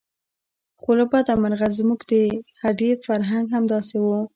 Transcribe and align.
خو 0.81 0.89
له 0.99 1.05
بده 1.11 1.33
مرغه 1.43 1.67
زموږ 1.79 1.99
د 2.11 2.13
هډې 2.61 2.91
فرهنګ 3.05 3.45
همداسې 3.55 3.97
و. 4.01 4.05